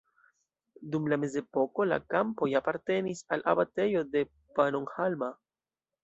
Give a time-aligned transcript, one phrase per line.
[0.93, 4.23] Dum la mezepoko la kampoj apartenis al abatejo de
[4.61, 5.29] Pannonhalma.